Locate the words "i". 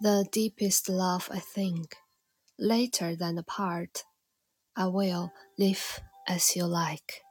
1.30-1.38, 4.76-4.86